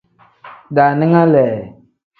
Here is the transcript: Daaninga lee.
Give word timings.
Daaninga 0.75 1.23
lee. 1.33 1.57